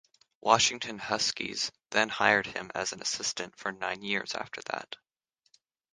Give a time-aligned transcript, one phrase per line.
[0.41, 4.95] Washington Huskies then hired him as an assistant for nine years after that.